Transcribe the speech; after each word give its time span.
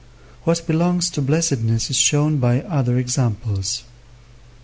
What 0.45 0.65
belongs 0.65 1.11
to 1.11 1.21
blessedness 1.21 1.91
is 1.91 1.95
shown 1.95 2.37
by 2.37 2.61
other 2.61 2.97
examples. 2.97 3.83